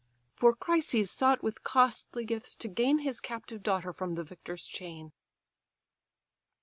For 0.33 0.55
Chryses 0.55 1.11
sought 1.11 1.43
with 1.43 1.63
costly 1.63 2.25
gifts 2.25 2.55
to 2.55 2.67
gain 2.67 2.97
His 2.97 3.19
captive 3.19 3.61
daughter 3.61 3.93
from 3.93 4.15
the 4.15 4.23
victor's 4.23 4.63
chain. 4.65 5.11